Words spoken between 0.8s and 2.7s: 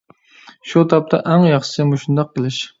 تاپتا ئەڭ ياخشىسى مۇشۇنداق قىلىش.